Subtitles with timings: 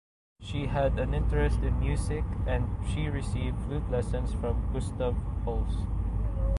[0.39, 5.85] She had an interest in music and she received flute lessons from Gustav Holst.